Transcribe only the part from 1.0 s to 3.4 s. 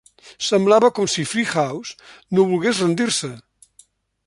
si Free House no volgués rendir-se.